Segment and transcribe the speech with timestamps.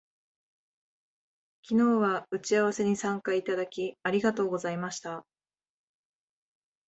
[1.63, 5.27] 昨日は打ち合わせに参加いただき、ありがとうございました